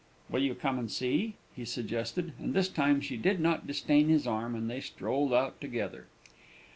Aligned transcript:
"Will 0.31 0.41
you 0.41 0.55
come 0.55 0.79
and 0.79 0.89
see?" 0.89 1.35
he 1.55 1.63
suggested, 1.63 2.33
and 2.39 2.55
this 2.55 2.67
time 2.67 3.01
she 3.01 3.17
did 3.17 3.39
not 3.39 3.67
disdain 3.67 4.09
his 4.09 4.25
arm, 4.25 4.55
and 4.55 4.67
they 4.67 4.81
strolled 4.81 5.31
out 5.31 5.61
together. 5.61 6.07